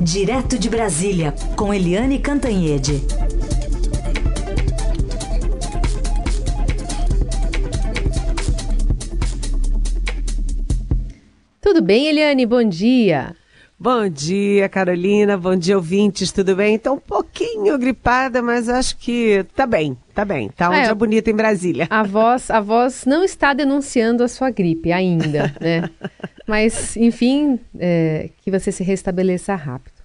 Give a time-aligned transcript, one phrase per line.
[0.00, 3.02] Direto de Brasília, com Eliane Cantanhede.
[11.60, 12.46] Tudo bem, Eliane?
[12.46, 13.34] Bom dia.
[13.80, 15.36] Bom dia, Carolina.
[15.36, 16.32] Bom dia, ouvintes.
[16.32, 16.74] Tudo bem?
[16.74, 20.48] Estou um pouquinho gripada, mas acho que tá bem, tá bem.
[20.48, 21.86] Tá um é, dia bonito em Brasília.
[21.88, 25.88] A voz, a voz não está denunciando a sua gripe ainda, né?
[26.44, 30.02] mas, enfim, é, que você se restabeleça rápido.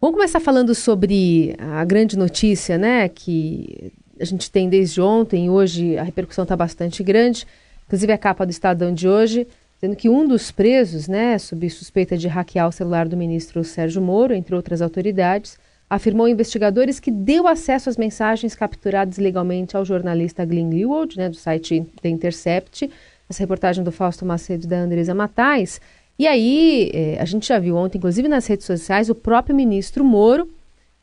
[0.00, 3.08] Vamos começar falando sobre a grande notícia, né?
[3.08, 7.46] Que a gente tem desde ontem e hoje a repercussão está bastante grande.
[7.86, 9.46] Inclusive a capa do Estadão de hoje
[9.84, 14.00] sendo que um dos presos, né, sob suspeita de hackear o celular do ministro Sérgio
[14.00, 15.58] Moro, entre outras autoridades,
[15.90, 21.34] afirmou investigadores que deu acesso às mensagens capturadas legalmente ao jornalista Glenn Greenwald, né, do
[21.34, 22.88] site The Intercept,
[23.28, 25.80] essa reportagem do Fausto Macedo da Andresa Matais.
[26.16, 30.04] E aí, eh, a gente já viu ontem, inclusive nas redes sociais, o próprio ministro
[30.04, 30.48] Moro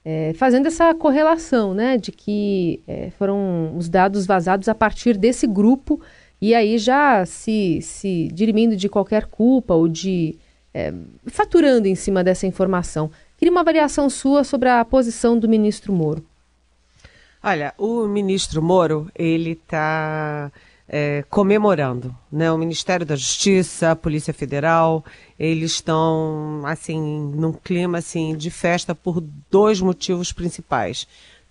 [0.06, 5.46] eh, fazendo essa correlação, né, de que eh, foram os dados vazados a partir desse
[5.46, 6.00] grupo
[6.42, 10.38] e aí já se, se dirimindo de qualquer culpa ou de
[10.74, 10.94] é,
[11.28, 13.12] faturando em cima dessa informação.
[13.38, 16.24] Queria uma avaliação sua sobre a posição do ministro Moro.
[17.42, 20.52] Olha, o ministro Moro, ele está
[20.88, 22.52] é, comemorando, né?
[22.52, 25.06] O Ministério da Justiça, a Polícia Federal,
[25.38, 27.00] eles estão, assim,
[27.34, 31.08] num clima, assim, de festa por dois motivos principais.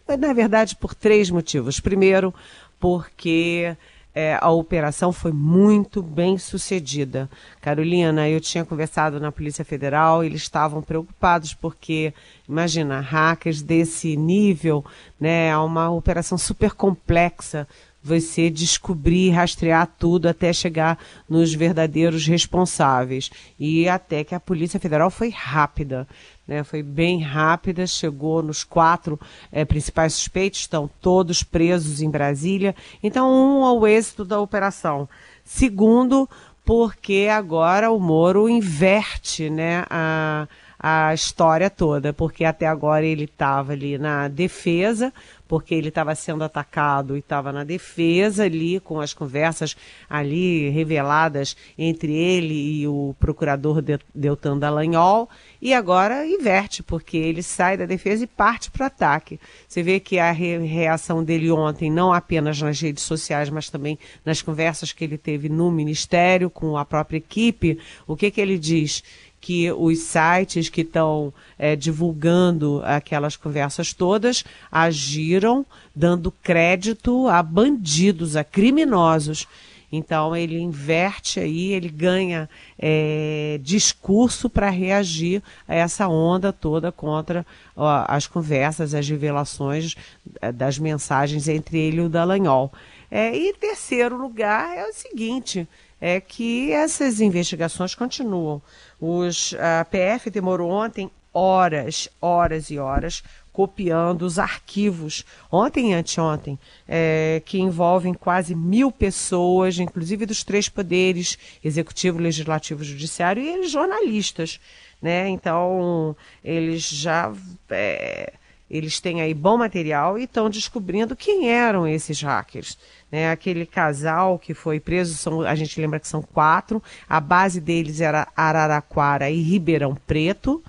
[0.07, 1.81] Na verdade, por três motivos.
[1.81, 2.35] Primeiro,
[2.79, 3.77] porque
[4.15, 7.29] é, a operação foi muito bem sucedida.
[7.61, 12.13] Carolina, eu tinha conversado na Polícia Federal, eles estavam preocupados porque,
[12.49, 14.85] imagina, hackers desse nível,
[15.21, 17.69] né, uma operação super complexa,
[18.03, 23.31] você descobrir, rastrear tudo até chegar nos verdadeiros responsáveis.
[23.59, 26.07] E até que a Polícia Federal foi rápida
[26.49, 29.21] né, foi bem rápida, chegou nos quatro
[29.53, 32.75] é, principais suspeitos, estão todos presos em Brasília.
[33.03, 35.07] Então, um ao êxito da operação.
[35.45, 36.27] Segundo,
[36.65, 43.73] porque agora o Moro inverte né, a, a história toda, porque até agora ele estava
[43.73, 45.13] ali na defesa,
[45.49, 49.75] porque ele estava sendo atacado e estava na defesa ali, com as conversas
[50.09, 53.83] ali reveladas entre ele e o procurador
[54.15, 55.29] Deltan Dallagnol,
[55.61, 59.41] e agora inverte, porque ele sai da defesa e parte para o ataque.
[59.67, 64.43] Você vê que a reação dele ontem, não apenas nas redes sociais, mas também nas
[64.43, 69.03] conversas que ele teve no Ministério com a própria equipe, o que, que ele diz?
[69.41, 78.37] Que os sites que estão é, divulgando aquelas conversas todas agiram dando crédito a bandidos,
[78.37, 79.47] a criminosos.
[79.91, 82.49] Então ele inverte aí, ele ganha
[82.79, 89.97] é, discurso para reagir a essa onda toda contra ó, as conversas, as revelações
[90.43, 92.71] é, das mensagens entre ele e o Dallagnol.
[93.11, 95.67] É, e terceiro lugar é o seguinte,
[96.01, 98.63] é que essas investigações continuam.
[99.01, 103.23] Os, a PF demorou ontem horas, horas e horas
[103.59, 110.69] copiando os arquivos, ontem e anteontem, é, que envolvem quase mil pessoas, inclusive dos três
[110.69, 114.61] poderes, executivo, legislativo, judiciário, e jornalistas.
[115.03, 115.29] Né?
[115.29, 117.33] Então, eles já
[117.69, 118.33] é,
[118.71, 122.77] eles têm aí bom material e estão descobrindo quem eram esses hackers
[123.11, 127.61] né, aquele casal que foi preso, são, a gente lembra que são quatro, a base
[127.61, 130.63] deles era Araraquara e Ribeirão Preto,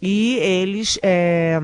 [0.00, 0.98] e eles.
[1.02, 1.60] É,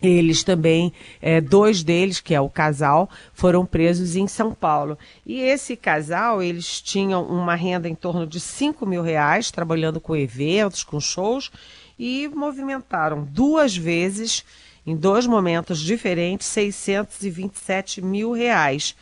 [0.00, 4.96] eles também, é, dois deles, que é o casal, foram presos em São Paulo.
[5.26, 10.14] E esse casal, eles tinham uma renda em torno de 5 mil reais, trabalhando com
[10.14, 11.50] eventos, com shows,
[11.98, 14.44] e movimentaram duas vezes,
[14.88, 18.96] em dois momentos diferentes, 627 mil reais.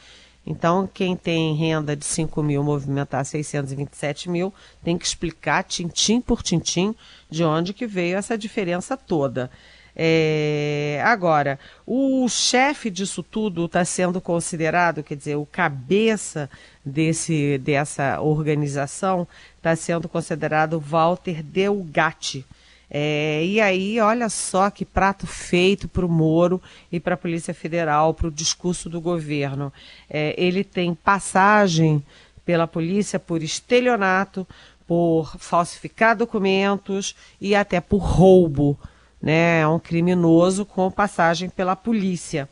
[0.45, 4.53] Então, quem tem renda de 5 mil movimentar 627 mil
[4.83, 6.93] tem que explicar, tintim por tintim,
[7.31, 9.49] de onde que veio essa diferença toda.
[9.95, 11.57] É, agora,
[11.87, 16.51] o chefe disso tudo está sendo considerado, quer dizer, o cabeça
[16.84, 19.27] desse, dessa organização
[19.57, 22.45] está sendo considerado Walter Delgatti.
[22.91, 27.53] É, e aí, olha só que prato feito para o Moro e para a Polícia
[27.53, 29.72] Federal, para o discurso do governo.
[30.09, 32.03] É, ele tem passagem
[32.44, 34.47] pela polícia por estelionato,
[34.86, 38.78] por falsificar documentos e até por roubo.
[39.21, 39.60] Né?
[39.60, 42.48] É um criminoso com passagem pela polícia.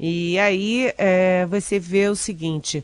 [0.00, 2.82] E aí é, você vê o seguinte: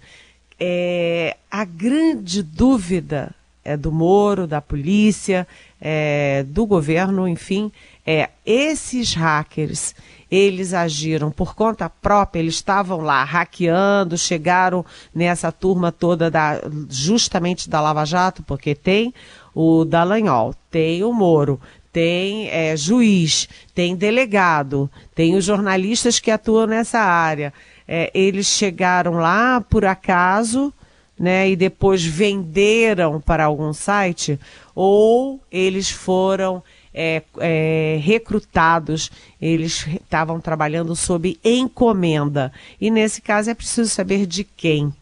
[0.59, 5.47] é, a grande dúvida é do Moro, da polícia,
[5.81, 7.73] é, do governo, enfim,
[8.07, 9.95] é esses hackers
[10.31, 17.69] eles agiram por conta própria, eles estavam lá hackeando, chegaram nessa turma toda da, justamente
[17.69, 19.13] da Lava Jato, porque tem
[19.53, 21.61] o Dallagnol, tem o Moro,
[21.93, 27.53] tem é, juiz, tem delegado, tem os jornalistas que atuam nessa área.
[27.89, 30.73] É, eles chegaram lá por acaso,
[31.21, 34.41] né, e depois venderam para algum site,
[34.75, 36.63] ou eles foram
[36.95, 42.51] é, é, recrutados, eles estavam trabalhando sob encomenda.
[42.81, 44.95] E nesse caso é preciso saber de quem.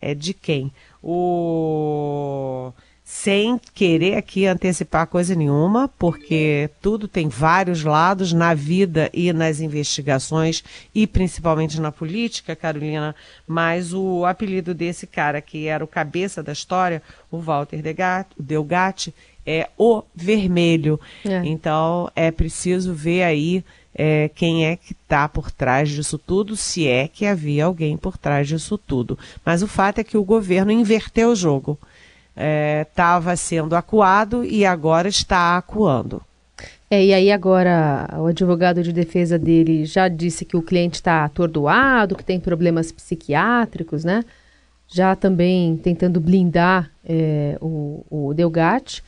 [0.00, 0.72] É de quem.
[1.02, 2.72] O
[3.10, 9.60] sem querer aqui antecipar coisa nenhuma, porque tudo tem vários lados na vida e nas
[9.60, 10.62] investigações
[10.94, 13.16] e principalmente na política, Carolina,
[13.46, 17.82] mas o apelido desse cara que era o cabeça da história, o Walter
[18.38, 19.14] Delgatti,
[19.46, 21.00] é o vermelho.
[21.24, 21.40] É.
[21.46, 23.64] Então é preciso ver aí
[23.94, 28.18] é, quem é que está por trás disso tudo, se é que havia alguém por
[28.18, 29.18] trás disso tudo.
[29.42, 31.78] Mas o fato é que o governo inverteu o jogo.
[32.38, 36.22] Estava é, sendo acuado e agora está acuando.
[36.90, 41.24] É, e aí agora o advogado de defesa dele já disse que o cliente está
[41.24, 44.24] atordoado, que tem problemas psiquiátricos, né?
[44.86, 49.02] Já também tentando blindar é, o, o Delgatti.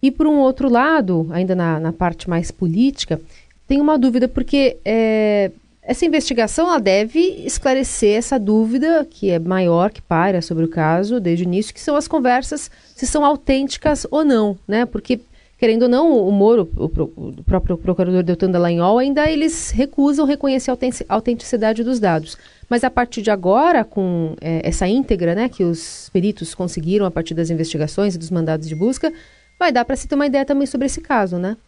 [0.00, 3.20] E por um outro lado, ainda na, na parte mais política,
[3.66, 5.50] tem uma dúvida, porque é,
[5.86, 11.20] essa investigação ela deve esclarecer essa dúvida que é maior, que paira sobre o caso
[11.20, 14.86] desde o início, que são as conversas, se são autênticas ou não, né?
[14.86, 15.20] Porque,
[15.58, 20.70] querendo ou não, o Moro, o, o próprio procurador Deltan Dallagnol, ainda eles recusam reconhecer
[20.70, 20.76] a
[21.14, 22.38] autenticidade dos dados.
[22.68, 27.10] Mas a partir de agora, com é, essa íntegra né, que os peritos conseguiram a
[27.10, 29.12] partir das investigações e dos mandados de busca,
[29.58, 31.58] vai dar para se ter uma ideia também sobre esse caso, né?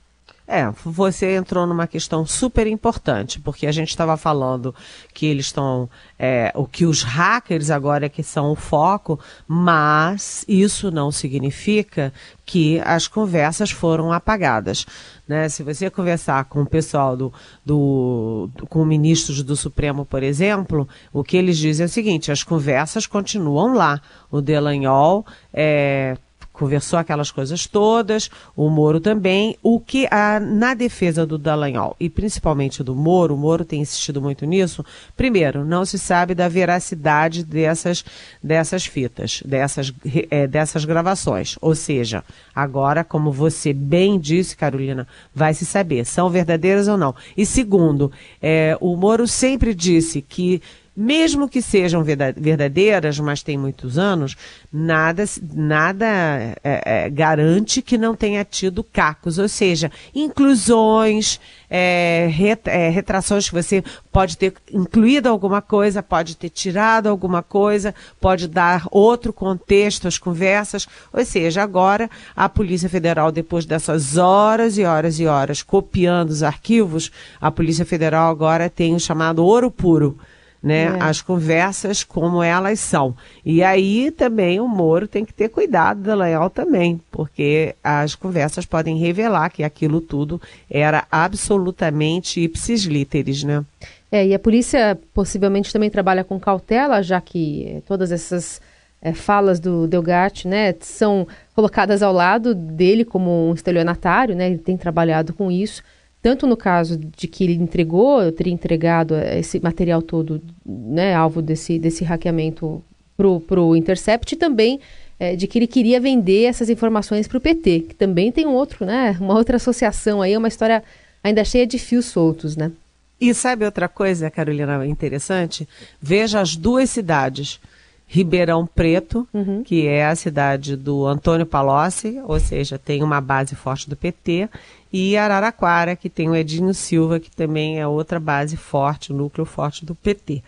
[0.49, 4.73] É, você entrou numa questão super importante, porque a gente estava falando
[5.13, 10.45] que eles estão, é, o que os hackers agora é que são o foco, mas
[10.47, 12.13] isso não significa
[12.45, 14.87] que as conversas foram apagadas.
[15.27, 15.49] Né?
[15.49, 17.33] Se você conversar com o pessoal do,
[17.65, 22.45] do, com ministros do Supremo, por exemplo, o que eles dizem é o seguinte: as
[22.45, 24.01] conversas continuam lá.
[24.31, 26.17] O Delanhol é,
[26.57, 29.57] conversou aquelas coisas todas, o Moro também.
[29.63, 34.23] O que a, na defesa do Dallagnol e principalmente do Moro, o Moro tem insistido
[34.23, 34.85] muito nisso.
[35.17, 38.05] Primeiro, não se sabe da veracidade dessas,
[38.43, 39.93] dessas fitas, dessas,
[40.31, 41.57] é, dessas gravações.
[41.61, 42.25] Ou seja,
[42.55, 47.15] agora, como você bem disse, Carolina, vai se saber são verdadeiras ou não.
[47.37, 48.11] E segundo,
[48.41, 50.63] é, o Moro sempre disse que
[50.97, 54.35] mesmo que sejam verdadeiras, mas tem muitos anos,
[54.73, 61.39] nada, nada é, é, garante que não tenha tido cacos, ou seja, inclusões,
[61.69, 62.31] é,
[62.65, 68.49] é, retrações que você pode ter incluído alguma coisa, pode ter tirado alguma coisa, pode
[68.49, 74.85] dar outro contexto às conversas, ou seja, agora a Polícia Federal, depois dessas horas e
[74.85, 80.19] horas e horas copiando os arquivos, a Polícia Federal agora tem o chamado ouro puro
[80.63, 80.97] né, é.
[81.01, 83.15] as conversas como elas são.
[83.45, 88.67] E aí também o Moro tem que ter cuidado da Leal também, porque as conversas
[88.67, 93.65] podem revelar que aquilo tudo era absolutamente ipsis literis, né?
[94.11, 98.61] É, e a polícia possivelmente também trabalha com cautela, já que todas essas
[99.03, 104.59] é, falas do Delgatti, né, são colocadas ao lado dele como um estelionatário, né, ele
[104.59, 105.83] tem trabalhado com isso
[106.27, 111.79] tanto no caso de que ele entregou, teria entregado esse material todo, né, alvo desse,
[111.79, 112.83] desse hackeamento
[113.17, 114.81] para o Intercept, e também
[115.21, 118.55] é, de que ele queria vender essas informações para o PT, que também tem um
[118.55, 120.83] outro, né, uma outra associação aí, uma história
[121.23, 122.73] ainda cheia de fios soltos, né?
[123.21, 125.69] E sabe outra coisa, Carolina, interessante?
[126.03, 127.61] Veja as duas cidades.
[128.09, 129.65] Ribeirão Preto, uhum.
[129.65, 134.49] que é a cidade do Antônio Palocci, ou seja, tem uma base forte do PT,
[134.93, 139.85] e Araraquara, que tem o Edinho Silva, que também é outra base forte, núcleo forte
[139.85, 140.43] do PT.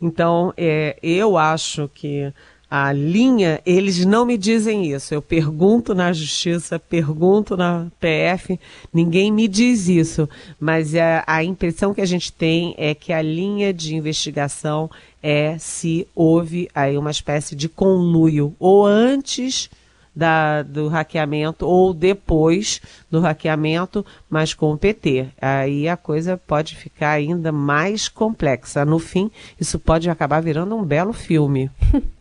[0.00, 2.32] Então, é, eu acho que
[2.70, 5.14] a linha, eles não me dizem isso.
[5.14, 8.58] Eu pergunto na justiça, pergunto na PF,
[8.92, 10.28] ninguém me diz isso.
[10.58, 14.90] Mas a, a impressão que a gente tem é que a linha de investigação
[15.22, 19.70] é se houve aí uma espécie de conluio, ou antes
[20.14, 22.80] da, do hackeamento ou depois
[23.10, 25.26] do hackeamento, mas com o PT.
[25.40, 28.84] Aí a coisa pode ficar ainda mais complexa.
[28.84, 29.30] No fim,
[29.60, 31.70] isso pode acabar virando um belo filme.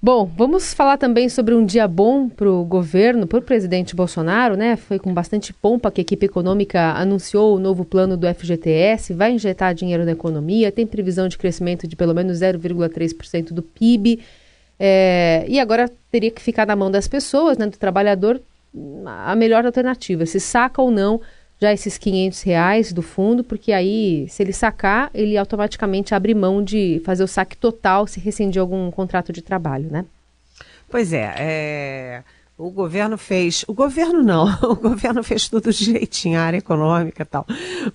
[0.00, 4.56] Bom, vamos falar também sobre um dia bom para o governo, para o presidente Bolsonaro,
[4.56, 4.76] né?
[4.76, 9.32] Foi com bastante pompa que a equipe econômica anunciou o novo plano do FGTS, vai
[9.32, 14.20] injetar dinheiro na economia, tem previsão de crescimento de pelo menos 0,3% do PIB.
[14.78, 18.40] É, e agora teria que ficar na mão das pessoas, né, do trabalhador,
[19.06, 21.20] a melhor alternativa, se saca ou não
[21.60, 26.62] já esses 500 reais do fundo, porque aí, se ele sacar, ele automaticamente abre mão
[26.62, 30.04] de fazer o saque total se rescindir algum contrato de trabalho, né?
[30.88, 32.22] Pois é, é...
[32.60, 37.24] O governo fez, o governo não, o governo fez tudo direitinho, a área econômica e
[37.24, 37.46] tal.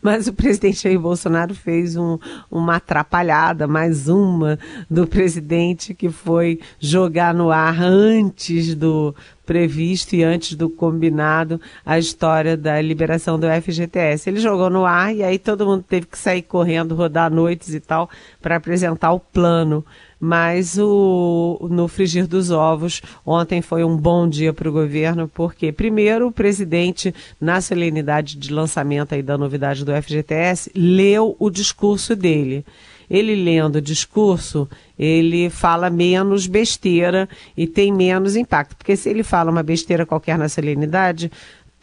[0.01, 2.17] Mas o presidente Jair Bolsonaro fez um,
[2.49, 4.57] uma atrapalhada, mais uma,
[4.89, 9.13] do presidente que foi jogar no ar antes do
[9.45, 14.29] previsto e antes do combinado a história da liberação do FGTS.
[14.29, 17.79] Ele jogou no ar e aí todo mundo teve que sair correndo, rodar noites e
[17.79, 18.09] tal,
[18.41, 19.85] para apresentar o plano
[20.25, 25.69] mas o, no frigir dos ovos, ontem foi um bom dia para o governo, porque,
[25.69, 32.15] primeiro, o presidente, na solenidade de lançamento aí da novidade do FGTS, leu o discurso
[32.15, 32.65] dele.
[33.13, 34.67] Ele lendo o discurso,
[34.97, 38.75] ele fala menos besteira e tem menos impacto.
[38.75, 41.31] Porque se ele fala uma besteira qualquer na solenidade,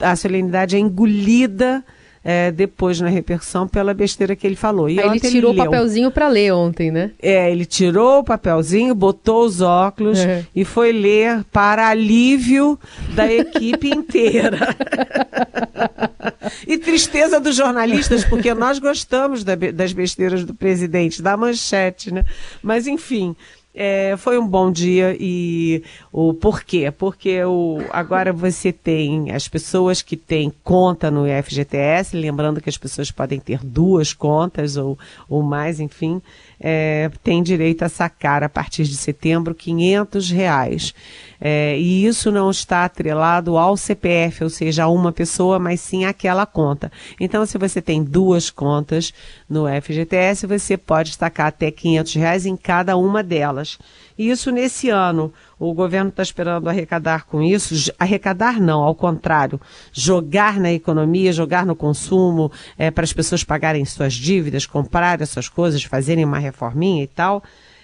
[0.01, 1.85] a solenidade é engolida
[2.25, 4.91] é, depois na repercussão pela besteira que ele falou.
[4.91, 7.13] E Aí ele tirou ele o papelzinho para ler ontem, né?
[7.23, 10.45] É, ele tirou o papelzinho, botou os óculos é.
[10.55, 12.79] e foi ler para alívio
[13.15, 14.59] da equipe inteira.
[16.66, 22.25] e tristeza dos jornalistas, porque nós gostamos da, das besteiras do presidente, da manchete, né?
[22.62, 23.35] Mas enfim.
[23.73, 26.90] É, foi um bom dia e o porquê?
[26.90, 32.76] Porque o, agora você tem as pessoas que têm conta no FGTS, lembrando que as
[32.76, 36.21] pessoas podem ter duas contas ou, ou mais, enfim,
[36.59, 40.92] é, tem direito a sacar a partir de setembro 500 reais.
[41.40, 46.04] É, e isso não está atrelado ao CPF, ou seja, a uma pessoa, mas sim
[46.04, 46.92] àquela conta.
[47.18, 49.14] Então, se você tem duas contas
[49.49, 53.78] no FGTS, você pode sacar até 500 reais em cada uma delas.
[54.18, 55.32] E isso nesse ano.
[55.59, 57.92] O governo está esperando arrecadar com isso.
[57.99, 59.59] Arrecadar não, ao contrário.
[59.92, 65.49] Jogar na economia, jogar no consumo, é, para as pessoas pagarem suas dívidas, comprarem suas
[65.49, 67.42] coisas, fazerem uma reforminha e tal.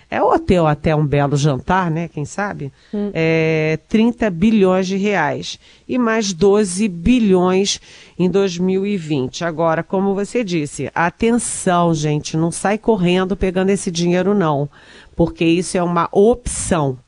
[0.08, 2.08] É o hotel até um belo jantar, né?
[2.08, 2.72] Quem sabe?
[2.94, 3.10] Hum.
[3.12, 5.58] É, 30 bilhões de reais.
[5.88, 7.80] E mais 12 bilhões
[8.16, 9.44] em 2020.
[9.44, 14.68] Agora, como você disse, atenção, gente, não sai correndo pegando esse dinheiro, não.
[15.16, 16.98] Porque isso é uma opção.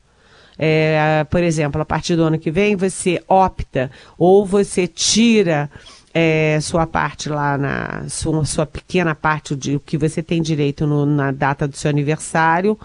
[0.61, 5.69] É, por exemplo, a partir do ano que vem, você opta ou você tira
[6.13, 11.05] é, sua parte lá na sua, sua pequena parte de que você tem direito no,
[11.05, 12.77] na data do seu aniversário,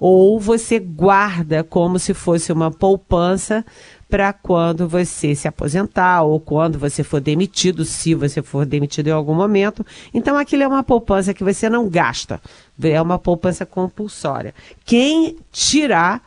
[0.00, 3.64] ou você guarda como se fosse uma poupança
[4.10, 9.12] para quando você se aposentar ou quando você for demitido, se você for demitido em
[9.12, 9.86] algum momento.
[10.12, 12.40] Então aquilo é uma poupança que você não gasta,
[12.82, 14.54] é uma poupança compulsória.
[14.84, 16.20] Quem tirar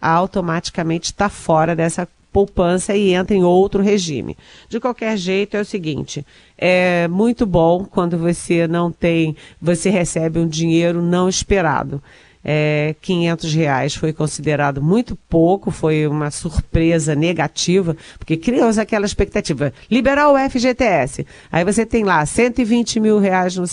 [0.00, 4.36] automaticamente está fora dessa poupança e entra em outro regime.
[4.68, 6.24] De qualquer jeito, é o seguinte:
[6.56, 12.02] é muito bom quando você não tem, você recebe um dinheiro não esperado.
[12.44, 19.72] É, 500 reais foi considerado muito pouco, foi uma surpresa negativa, porque criou-se aquela expectativa.
[19.88, 21.24] Liberar o FGTS.
[21.52, 23.64] Aí você tem lá 120 mil reais no,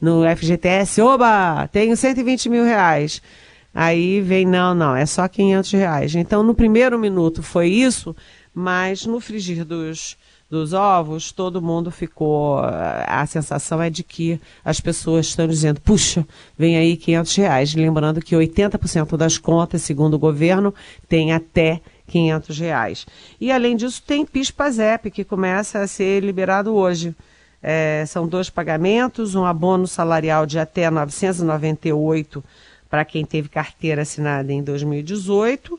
[0.00, 1.00] no FGTS.
[1.00, 1.68] Oba!
[1.70, 3.22] Tenho 120 mil reais.
[3.74, 6.14] Aí vem, não, não, é só 500 reais.
[6.14, 8.16] Então, no primeiro minuto foi isso,
[8.54, 10.16] mas no frigir dos,
[10.50, 12.58] dos ovos, todo mundo ficou.
[12.58, 17.74] A sensação é de que as pessoas estão dizendo: puxa, vem aí 500 reais.
[17.74, 20.74] Lembrando que 80% das contas, segundo o governo,
[21.08, 23.06] tem até 500 reais.
[23.40, 27.14] E além disso, tem PIS-PASEP, que começa a ser liberado hoje.
[27.60, 32.42] É, são dois pagamentos, um abono salarial de até 998
[32.88, 35.78] para quem teve carteira assinada em 2018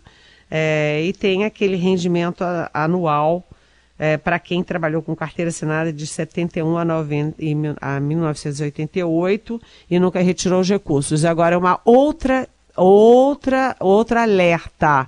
[0.50, 3.48] é, e tem aquele rendimento anual
[3.98, 7.36] é, para quem trabalhou com carteira assinada de 71 a, 90,
[7.82, 9.62] a 1988
[9.92, 11.26] e nunca retirou os recursos.
[11.26, 15.08] Agora é uma outra, outra, outra alerta.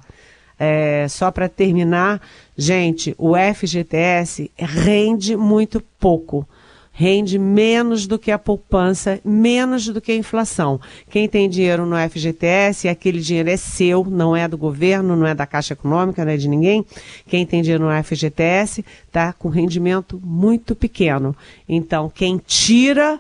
[0.59, 2.21] É, só para terminar,
[2.55, 6.47] gente, o FGTS rende muito pouco
[6.91, 10.79] rende menos do que a poupança, menos do que a inflação.
[11.09, 15.33] Quem tem dinheiro no FGTS, aquele dinheiro é seu, não é do governo, não é
[15.33, 16.85] da Caixa Econômica, não é de ninguém.
[17.27, 21.35] Quem tem dinheiro no FGTS está com rendimento muito pequeno.
[21.67, 23.19] Então, quem tira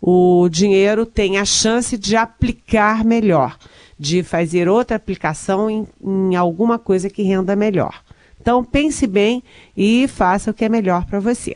[0.00, 3.58] o dinheiro tem a chance de aplicar melhor
[4.00, 8.02] de fazer outra aplicação em, em alguma coisa que renda melhor.
[8.40, 9.42] Então pense bem
[9.76, 11.54] e faça o que é melhor para você.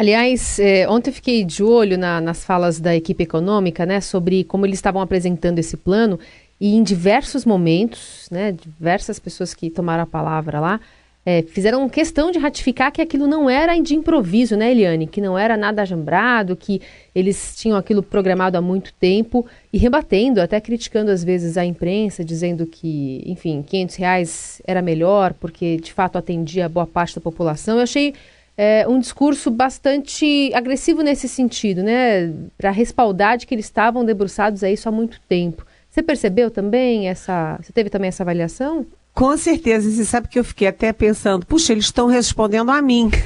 [0.00, 4.64] Aliás, eh, ontem fiquei de olho na, nas falas da equipe econômica, né, sobre como
[4.64, 6.18] eles estavam apresentando esse plano
[6.58, 10.80] e em diversos momentos, né, diversas pessoas que tomaram a palavra lá,
[11.26, 15.06] eh, fizeram questão de ratificar que aquilo não era de improviso, né, Eliane?
[15.06, 16.80] Que não era nada ajambrado, que
[17.14, 22.24] eles tinham aquilo programado há muito tempo e rebatendo, até criticando às vezes a imprensa,
[22.24, 27.76] dizendo que, enfim, 500 reais era melhor porque de fato atendia boa parte da população.
[27.76, 28.14] Eu achei
[28.56, 32.32] é, um discurso bastante agressivo nesse sentido, né?
[32.58, 35.66] Para respaldar de que eles estavam debruçados a isso há muito tempo.
[35.88, 37.58] Você percebeu também essa.
[37.60, 38.86] Você teve também essa avaliação?
[39.12, 39.88] Com certeza.
[39.88, 43.10] E você sabe que eu fiquei até pensando, puxa, eles estão respondendo a mim.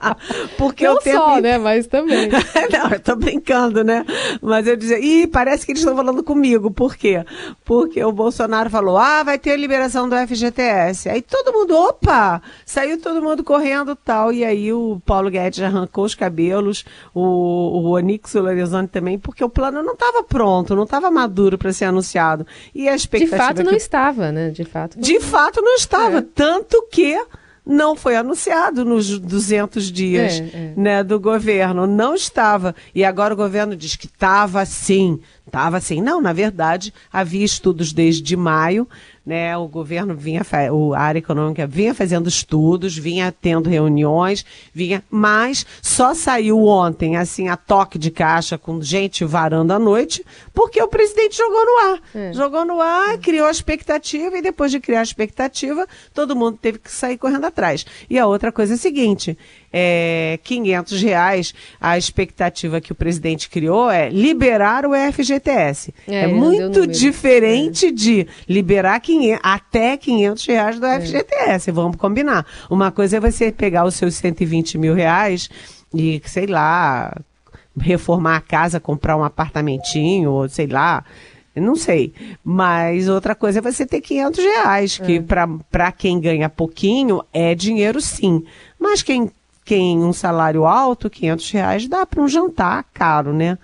[0.56, 1.58] Porque Não só, né?
[1.58, 2.28] Mas também.
[2.72, 4.04] Não, eu tô brincando, né?
[4.40, 6.70] Mas eu dizia, ih, parece que eles estão falando comigo.
[6.70, 7.24] Por quê?
[7.64, 11.08] Porque o Bolsonaro falou, ah, vai ter a liberação do FGTS.
[11.08, 12.42] Aí todo mundo, opa!
[12.64, 14.32] Saiu todo mundo correndo tal.
[14.32, 19.50] E aí o Paulo Guedes arrancou os cabelos, o, o Onix Lorenzoni também, porque o
[19.50, 22.46] plano não estava pronto, não estava maduro para ser anunciado.
[22.74, 23.36] E a expectativa.
[23.36, 23.62] De fato que...
[23.62, 24.50] não estava, né?
[24.50, 24.96] De fato.
[24.96, 25.02] Não...
[25.02, 26.18] De fato não estava.
[26.18, 26.24] É.
[26.34, 27.18] Tanto que
[27.64, 30.74] não foi anunciado nos 200 dias é, é.
[30.76, 31.86] Né, do governo.
[31.86, 32.74] Não estava.
[32.94, 35.20] E agora o governo diz que estava sim.
[35.50, 36.00] Estava assim.
[36.00, 38.86] Não, na verdade, havia estudos desde maio
[39.24, 39.56] né?
[39.56, 40.42] O governo vinha,
[40.72, 47.16] o, a área econômica vinha fazendo estudos, vinha tendo reuniões, vinha, mas só saiu ontem,
[47.16, 51.92] assim, a toque de caixa com gente varando à noite, porque o presidente jogou no
[51.92, 52.02] ar.
[52.14, 52.32] É.
[52.32, 56.78] Jogou no ar, criou a expectativa e depois de criar a expectativa, todo mundo teve
[56.78, 57.86] que sair correndo atrás.
[58.08, 59.38] E a outra coisa é a seguinte,
[59.72, 65.39] é, 500 reais, a expectativa que o presidente criou é liberar o FGTS.
[66.06, 67.92] É, é muito diferente é.
[67.92, 71.00] de liberar 500, até 500 reais do é.
[71.00, 72.46] FGTS, vamos combinar.
[72.68, 75.48] Uma coisa é você pegar os seus 120 mil reais
[75.94, 77.16] e, sei lá,
[77.78, 81.04] reformar a casa, comprar um apartamentinho, ou sei lá,
[81.56, 82.12] não sei.
[82.44, 85.24] Mas outra coisa é você ter 500 reais, que é.
[85.70, 88.44] para quem ganha pouquinho é dinheiro sim.
[88.78, 89.30] Mas quem
[89.70, 93.56] quem um salário alto, 500 reais, dá para um jantar caro, né?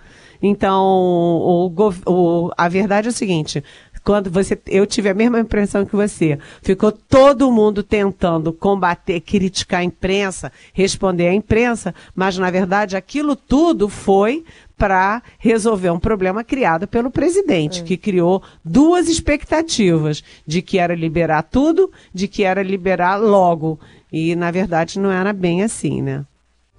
[0.43, 1.73] Então, o,
[2.07, 3.63] o, a verdade é o seguinte:
[4.07, 9.81] quando você, eu tive a mesma impressão que você, ficou todo mundo tentando combater, criticar
[9.81, 14.45] a imprensa, responder à imprensa, mas na verdade aquilo tudo foi
[14.79, 21.43] para resolver um problema criado pelo presidente, que criou duas expectativas, de que era liberar
[21.43, 23.81] tudo, de que era liberar logo.
[24.13, 26.25] E, na verdade, não era bem assim, né?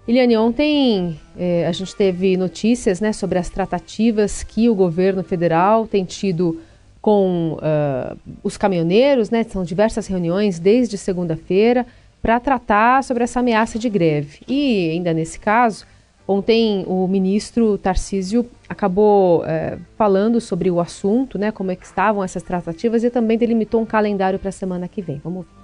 [0.07, 5.85] Eliane, ontem eh, a gente teve notícias né, sobre as tratativas que o governo federal
[5.85, 6.61] tem tido
[7.07, 9.41] com uh, os caminhoneiros, né?
[9.43, 11.85] São diversas reuniões desde segunda-feira
[12.21, 14.39] para tratar sobre essa ameaça de greve.
[14.45, 15.85] E ainda nesse caso,
[16.27, 21.49] ontem o ministro Tarcísio acabou uh, falando sobre o assunto, né?
[21.49, 25.01] Como é que estavam essas tratativas e também delimitou um calendário para a semana que
[25.01, 25.21] vem.
[25.23, 25.56] Vamos ver.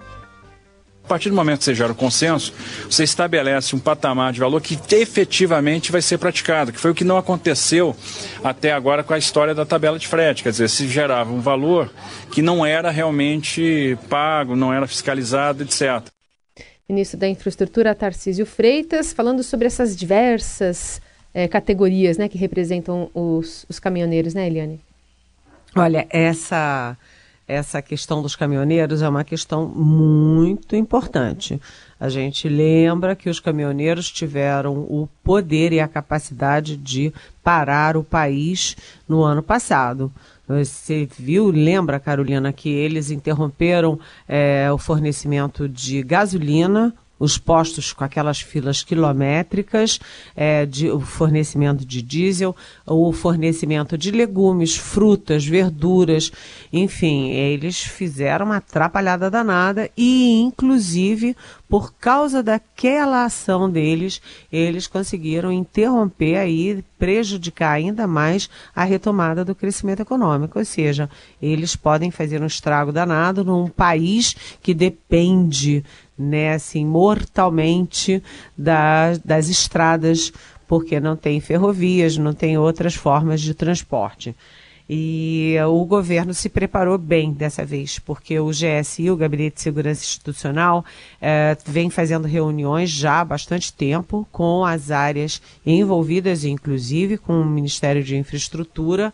[1.04, 2.54] A partir do momento que você gera o consenso,
[2.90, 7.04] você estabelece um patamar de valor que efetivamente vai ser praticado, que foi o que
[7.04, 7.94] não aconteceu
[8.42, 10.44] até agora com a história da tabela de frete.
[10.44, 11.92] Quer dizer, se gerava um valor
[12.32, 16.08] que não era realmente pago, não era fiscalizado, etc.
[16.88, 21.02] Ministro da Infraestrutura, Tarcísio Freitas, falando sobre essas diversas
[21.34, 24.80] é, categorias né, que representam os, os caminhoneiros, né, Eliane?
[25.76, 26.96] Olha, essa
[27.48, 31.62] essa questão dos caminhoneiros é uma questão muito importante.
[32.00, 38.04] A gente lembra que os caminhoneiros tiveram o poder e a capacidade de parar o
[38.04, 38.76] país
[39.08, 40.12] no ano passado.
[40.48, 48.04] Você viu, lembra, Carolina, que eles interromperam é, o fornecimento de gasolina os postos com
[48.04, 50.00] aquelas filas quilométricas,
[50.36, 56.32] é, de, o fornecimento de diesel, o fornecimento de legumes, frutas, verduras,
[56.72, 61.36] enfim, eles fizeram uma atrapalhada danada e, inclusive,
[61.70, 64.22] por causa daquela ação deles,
[64.52, 70.60] eles conseguiram interromper aí, prejudicar ainda mais a retomada do crescimento econômico.
[70.60, 71.10] Ou seja,
[71.42, 75.84] eles podem fazer um estrago danado num país que depende
[76.18, 78.22] né, assim, mortalmente
[78.58, 80.32] da, das estradas,
[80.68, 84.36] porque não tem ferrovias, não tem outras formas de transporte.
[84.90, 90.04] E o governo se preparou bem dessa vez, porque o GSI, o Gabinete de Segurança
[90.04, 90.84] Institucional,
[91.22, 97.46] eh, vem fazendo reuniões já há bastante tempo com as áreas envolvidas, inclusive com o
[97.46, 99.14] Ministério de Infraestrutura,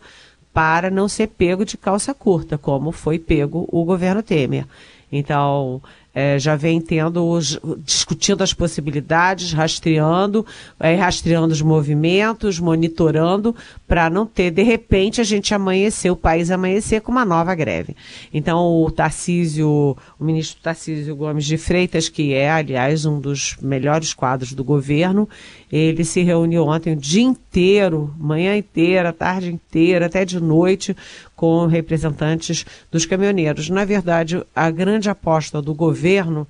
[0.52, 4.66] para não ser pego de calça curta, como foi pego o governo Temer.
[5.12, 5.80] Então,
[6.14, 7.38] é, já vem tendo,
[7.84, 10.44] discutindo as possibilidades, rastreando,
[10.78, 13.54] é, rastreando os movimentos, monitorando,
[13.86, 17.96] para não ter, de repente, a gente amanhecer, o país amanhecer com uma nova greve.
[18.32, 24.12] Então, o Tarcísio, o ministro Tarcísio Gomes de Freitas, que é, aliás, um dos melhores
[24.12, 25.28] quadros do governo,
[25.70, 30.96] ele se reuniu ontem o dia inteiro, manhã inteira, tarde inteira, até de noite,
[31.36, 33.70] com representantes dos caminhoneiros.
[33.70, 36.46] Na verdade, a grande aposta do governo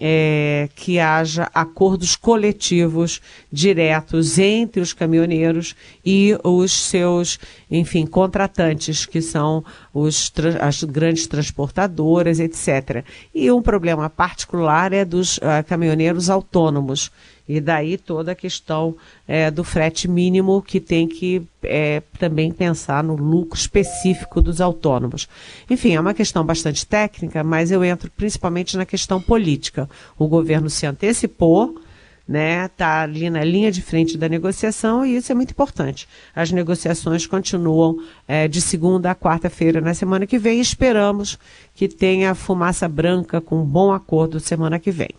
[0.00, 7.38] é que haja acordos coletivos diretos entre os caminhoneiros e os seus,
[7.70, 13.04] enfim, contratantes, que são os, as grandes transportadoras, etc.
[13.34, 17.10] E um problema particular é dos uh, caminhoneiros autônomos
[17.48, 18.94] e daí toda a questão
[19.26, 25.26] é, do frete mínimo que tem que é, também pensar no lucro específico dos autônomos.
[25.70, 29.88] Enfim, é uma questão bastante técnica, mas eu entro principalmente na questão política.
[30.18, 31.80] O governo se antecipou,
[32.28, 36.06] né, está ali na linha de frente da negociação e isso é muito importante.
[36.36, 41.38] As negociações continuam é, de segunda a quarta-feira na semana que vem esperamos
[41.74, 45.10] que tenha fumaça branca com um bom acordo semana que vem.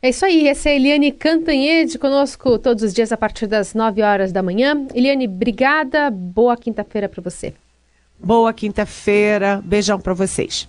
[0.00, 3.74] É isso aí, essa é a Eliane Cantanhede conosco todos os dias a partir das
[3.74, 4.86] 9 horas da manhã.
[4.94, 7.54] Eliane, obrigada, boa quinta-feira para você.
[8.18, 10.68] Boa quinta-feira, beijão para vocês.